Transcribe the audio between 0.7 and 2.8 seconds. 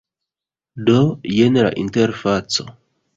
Do, jen la interfaco